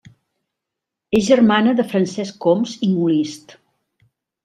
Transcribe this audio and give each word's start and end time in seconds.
És 1.19 1.27
germana 1.27 1.75
de 1.81 1.87
Francesc 1.93 2.51
Homs 2.51 2.77
i 2.89 2.93
Molist. 2.97 3.59